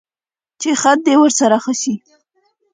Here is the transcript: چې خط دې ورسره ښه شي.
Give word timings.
چې 0.61 0.69
خط 0.81 0.99
دې 1.05 1.15
ورسره 1.21 1.57
ښه 1.63 1.73
شي. 1.81 1.95